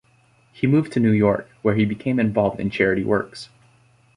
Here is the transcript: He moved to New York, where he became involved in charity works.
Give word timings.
He 0.51 0.65
moved 0.65 0.93
to 0.93 0.99
New 0.99 1.11
York, 1.11 1.47
where 1.61 1.75
he 1.75 1.85
became 1.85 2.19
involved 2.19 2.59
in 2.59 2.71
charity 2.71 3.03
works. 3.03 3.49